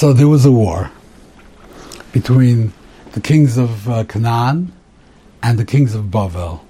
[0.08, 0.90] So there was a war
[2.12, 2.72] between
[3.12, 4.72] the kings of uh, Canaan
[5.42, 6.60] and the kings of Bavel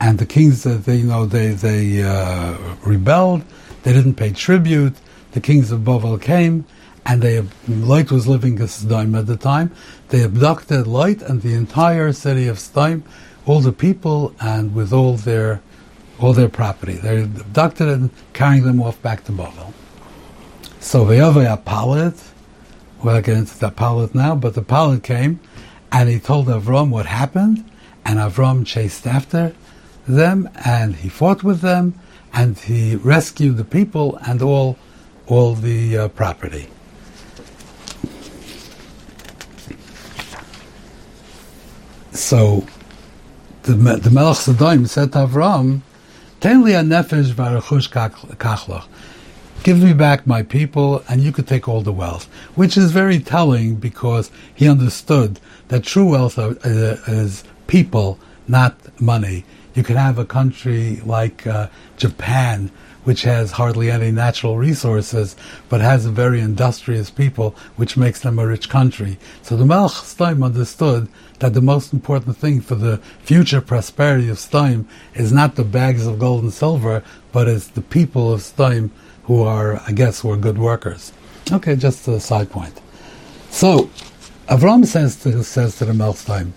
[0.00, 3.42] and the kings that they you know they they uh, rebelled.
[3.82, 4.94] They didn't pay tribute.
[5.32, 6.64] The kings of Bavel came,
[7.04, 9.70] and they Lot was living in Sodom at the time.
[10.08, 13.04] They abducted Lot and the entire city of Sodom,
[13.44, 15.60] all the people, and with all their
[16.18, 16.94] all their property.
[16.94, 19.74] They abducted and carrying them off back to Bavel.
[20.80, 22.32] So Vayavaya Palit,
[23.02, 25.40] we'll get into the pilot now, but the pilot came,
[25.92, 27.64] and he told Avram what happened,
[28.04, 29.54] and Avram chased after
[30.06, 31.94] them and he fought with them
[32.32, 34.78] and he rescued the people and all
[35.26, 36.68] all the uh, property.
[42.12, 42.64] So
[43.64, 45.80] the the Melech Sodom said to Avram,
[46.40, 47.90] "Ten li nefesh v'arachush
[48.36, 48.86] kachlach."
[49.62, 52.26] Give me back my people, and you could take all the wealth.
[52.54, 59.44] Which is very telling because he understood that true wealth uh, is people, not money.
[59.74, 62.70] You can have a country like uh, Japan,
[63.04, 65.36] which has hardly any natural resources,
[65.68, 69.18] but has a very industrious people, which makes them a rich country.
[69.42, 71.08] So the Melech Sdom understood
[71.40, 76.06] that the most important thing for the future prosperity of Sdom is not the bags
[76.06, 78.90] of gold and silver, but it's the people of Sdom
[79.26, 81.12] who are, I guess, who are good workers.
[81.52, 82.80] Okay, just a side point.
[83.50, 83.90] So,
[84.48, 86.52] Avram says to, says to the Melech Sdom,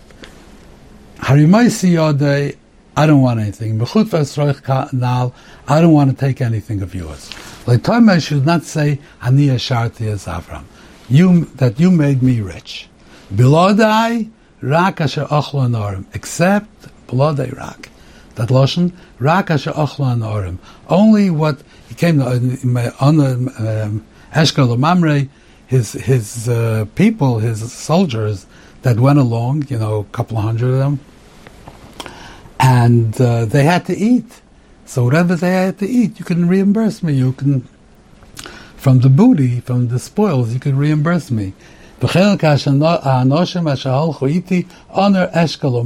[1.18, 2.56] Harimaisi Yodei,
[2.96, 3.82] I don't want anything.
[3.82, 7.30] I don't want to take anything of yours.
[7.66, 10.64] Like I should not say Ani Asharti as Avram.
[11.08, 12.90] You that you made me rich.
[13.34, 14.30] Bilodai
[14.62, 17.90] rak asher ochlan Except bilodai rak.
[18.36, 20.58] That lashon rak asher ochlan
[20.90, 25.28] Only what he came on um, Eshkol Mamre,
[25.68, 28.46] his his uh, people, his soldiers
[28.84, 29.66] that went along.
[29.68, 31.00] You know, a couple of hundred of them
[32.60, 34.42] and uh, they had to eat.
[34.86, 37.14] So whatever they had to eat, you can reimburse me.
[37.14, 37.68] You can,
[38.76, 41.54] from the booty, from the spoils, you can reimburse me.
[42.02, 42.38] Honor
[45.34, 45.86] eshkalo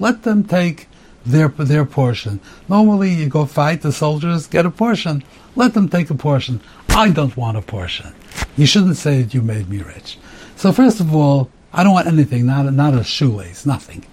[0.00, 0.88] Let them take
[1.26, 2.40] their their portion.
[2.68, 5.22] Normally, you go fight the soldiers, get a portion.
[5.56, 6.60] Let them take a portion.
[6.88, 8.14] I don't want a portion.
[8.56, 10.18] You shouldn't say that you made me rich.
[10.56, 14.04] So first of all, I don't want anything, not not a shoelace, nothing.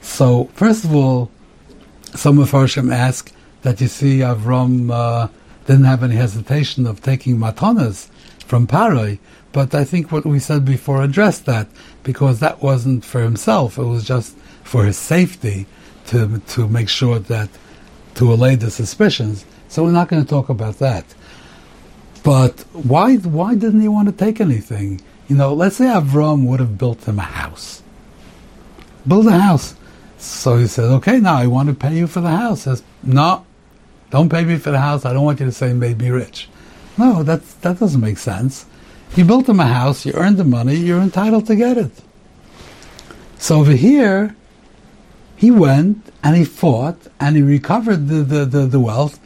[0.00, 1.30] So, first of all,
[2.14, 3.32] some of Harshim ask
[3.62, 5.28] that you see Avram uh,
[5.66, 8.08] didn't have any hesitation of taking matanas
[8.46, 9.18] from Paroi,
[9.52, 11.68] but I think what we said before addressed that
[12.02, 15.66] because that wasn't for himself; it was just for his safety
[16.10, 17.48] to to make sure that
[18.16, 19.44] to allay the suspicions.
[19.68, 21.04] So we're not going to talk about that.
[22.22, 25.00] But why why didn't he want to take anything?
[25.28, 27.82] You know, let's say Avram would have built him a house.
[29.06, 29.74] Build a house.
[30.18, 32.64] So he said, okay, now I want to pay you for the house.
[32.64, 33.46] He says, no,
[34.10, 35.06] don't pay me for the house.
[35.06, 36.48] I don't want you to say made me rich.
[36.98, 38.66] No, that, that doesn't make sense.
[39.16, 41.92] You built him a house, you earned the money, you're entitled to get it.
[43.38, 44.36] So over here,
[45.40, 49.18] he went and he fought and he recovered the, the, the, the wealth.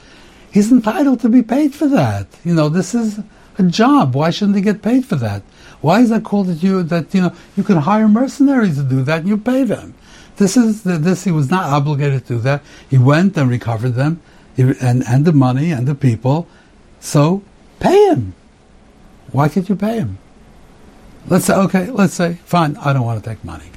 [0.53, 2.29] He's entitled to be paid for that.
[2.45, 3.19] You know, this is
[3.59, 4.15] a job.
[4.15, 5.43] Why shouldn't he get paid for that?
[5.81, 9.03] Why is that called that you that you know you can hire mercenaries to do
[9.03, 9.95] that and you pay them?
[10.37, 12.63] This is this he was not obligated to do that.
[12.89, 14.23] He went and recovered them,
[14.57, 16.47] and and the money and the people.
[17.01, 17.43] So
[17.81, 18.35] pay him.
[19.33, 20.19] Why can't you pay him?
[21.27, 21.91] Let's say okay.
[21.91, 22.77] Let's say fine.
[22.77, 23.71] I don't want to take money,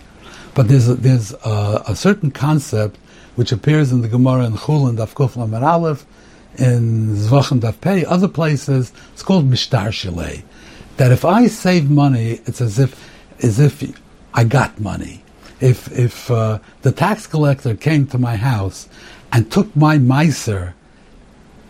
[0.58, 2.98] but there's a, there's a, a certain concept
[3.36, 6.04] which appears in the Gemara in Chul and Daf Kuflam and Aleph,
[6.58, 8.92] in Zvach Daf Pei, other places.
[9.14, 10.42] It's called Mishtar Shalei.
[10.98, 12.92] That if I save money, it's as if
[13.44, 14.02] as if
[14.34, 15.22] I got money
[15.60, 18.90] if if uh, the tax collector came to my house
[19.32, 20.74] and took my miser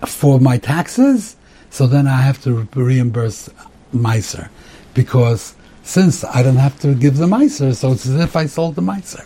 [0.05, 1.35] for my taxes,
[1.69, 3.49] so then I have to reimburse
[3.91, 4.49] miser
[4.93, 5.56] because
[5.87, 8.81] since I don't have to give the miser, so it's as if I sold the
[8.81, 9.23] miser.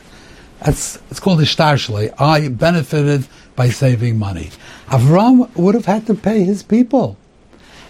[0.60, 2.14] That's it's called a shtarshle.
[2.20, 4.52] I benefited by saving money.
[4.86, 7.18] Avram would have had to pay his people,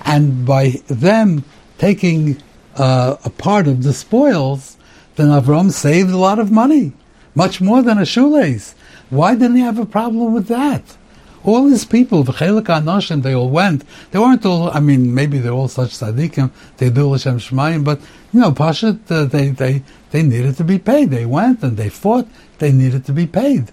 [0.05, 1.43] and by them
[1.79, 2.41] taking
[2.77, 4.77] uh, a part of the spoils,
[5.15, 6.93] then Avram saved a lot of money,
[7.35, 8.73] much more than a shoelace.
[9.09, 10.95] Why didn't he have a problem with that?
[11.43, 13.83] All these people, v'chelik anoshim, they all went.
[14.11, 14.69] They weren't all.
[14.69, 16.51] I mean, maybe they're all such tzaddikim.
[16.77, 17.99] They do l'shem shmayim, but
[18.31, 21.09] you know, Pashat, uh, they they they needed to be paid.
[21.09, 22.27] They went and they fought.
[22.59, 23.71] They needed to be paid.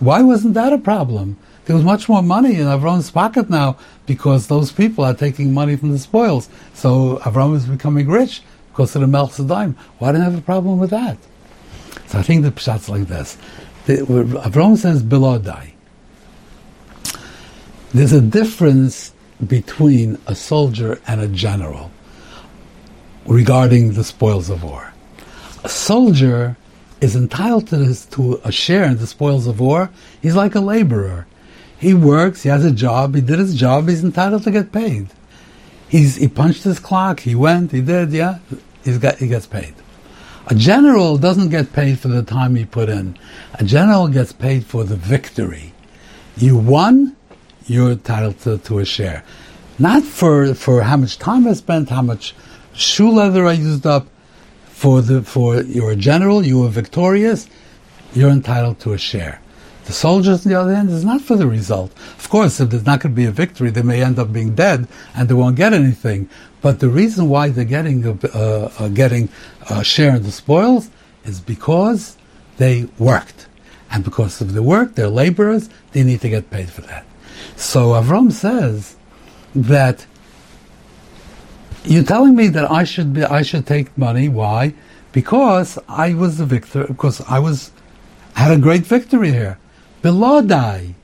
[0.00, 1.38] Why wasn't that a problem?
[1.66, 5.76] There was much more money in Avram's pocket now because those people are taking money
[5.76, 6.48] from the spoils.
[6.74, 9.74] So Avram is becoming rich because of the Melchizedek.
[9.98, 11.16] Why do I have a problem with that?
[12.08, 13.36] So I think the pshat's like this.
[13.86, 15.72] The, Avram says Bilodai.
[17.92, 19.12] There's a difference
[19.46, 21.90] between a soldier and a general
[23.26, 24.92] regarding the spoils of war.
[25.64, 26.56] A soldier
[27.00, 29.90] is entitled to, to a share in the spoils of war.
[30.22, 31.26] He's like a laborer.
[31.78, 35.08] He works, he has a job, he did his job, he's entitled to get paid.
[35.88, 38.38] He's, he punched his clock, he went, he did, yeah
[38.86, 39.74] he's got, he gets paid.
[40.46, 43.18] A general doesn't get paid for the time he put in.
[43.54, 45.74] A general gets paid for the victory.
[46.36, 47.15] You won,
[47.66, 49.24] you're entitled to, to a share.
[49.78, 52.34] Not for, for how much time I spent, how much
[52.72, 54.06] shoe leather I used up.
[54.68, 57.48] For the for you're a general, you were victorious,
[58.12, 59.40] you're entitled to a share.
[59.86, 61.92] The soldiers, on the other hand, is not for the result.
[62.18, 64.54] Of course, if there's not going to be a victory, they may end up being
[64.54, 66.28] dead and they won't get anything.
[66.60, 69.30] But the reason why they're getting a, uh, getting
[69.70, 70.90] a share in the spoils
[71.24, 72.18] is because
[72.58, 73.46] they worked,
[73.90, 75.70] and because of the work, they're laborers.
[75.92, 77.06] They need to get paid for that.
[77.56, 78.96] So Avram says
[79.54, 80.06] that
[81.84, 84.28] you're telling me that I should be, I should take money.
[84.28, 84.74] Why?
[85.12, 86.84] Because I was the victor.
[86.84, 87.72] Because I was
[88.34, 89.58] had a great victory here.
[90.02, 90.94] Belodai.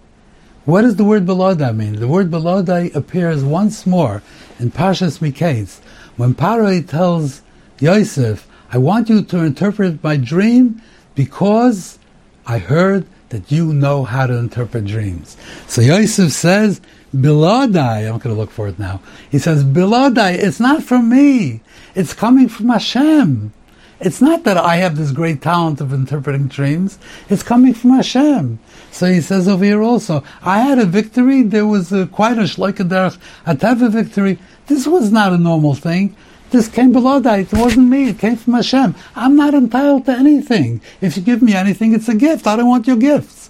[0.64, 1.96] What does the word Belodai mean?
[1.96, 4.22] The word Belodai appears once more
[4.58, 5.80] in Parshas Miketz,
[6.16, 7.42] when Paroi tells
[7.80, 10.80] Yosef, I want you to interpret my dream
[11.14, 11.98] because
[12.46, 15.36] I heard that you know how to interpret dreams.
[15.66, 16.80] So Yosef says,
[17.14, 19.00] Bilodai, I'm going to look for it now.
[19.30, 21.60] He says, Bilodai, it's not from me.
[21.94, 23.52] It's coming from Hashem.
[24.00, 26.98] It's not that I have this great talent of interpreting dreams.
[27.28, 28.58] It's coming from Hashem.
[28.90, 31.42] So he says over here also, I had a victory.
[31.42, 34.38] There was quite a, quite a shloikaderch ateva victory.
[34.66, 36.16] This was not a normal thing.
[36.52, 37.40] This came below that.
[37.40, 38.10] It wasn't me.
[38.10, 38.94] It came from Hashem.
[39.16, 40.82] I'm not entitled to anything.
[41.00, 42.46] If you give me anything, it's a gift.
[42.46, 43.48] I don't want your gifts.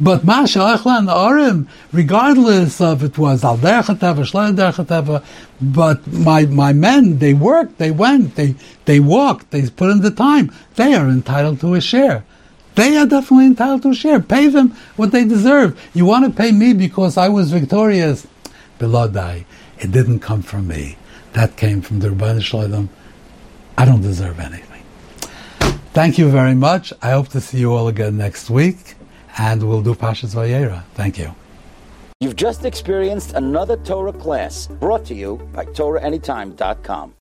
[0.00, 5.24] But Masha Echlan Arim, regardless of it was Al Derchateva,
[5.60, 8.54] but my, my men, they worked, they went, they,
[8.86, 10.50] they walked, they put in the time.
[10.76, 12.24] They are entitled to a share.
[12.76, 14.20] They are definitely entitled to a share.
[14.20, 15.78] Pay them what they deserve.
[15.92, 18.26] You want to pay me because I was victorious.
[18.78, 19.44] Belodai,
[19.80, 20.96] it didn't come from me.
[21.38, 22.88] That came from the Ribbono Shel Olam.
[23.76, 24.82] I don't deserve anything.
[25.92, 26.92] Thank you very much.
[27.00, 28.96] I hope to see you all again next week
[29.38, 30.82] and we'll do Parshas Vayera.
[30.94, 31.32] Thank you.
[32.18, 37.14] You've just experienced another Torah class brought to you by TorahAnytime.com.